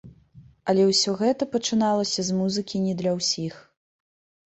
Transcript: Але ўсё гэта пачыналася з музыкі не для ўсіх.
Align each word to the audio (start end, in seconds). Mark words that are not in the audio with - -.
Але 0.73 0.87
ўсё 0.91 1.11
гэта 1.19 1.49
пачыналася 1.57 2.21
з 2.33 2.41
музыкі 2.41 2.85
не 2.89 2.93
для 3.03 3.11
ўсіх. 3.23 3.65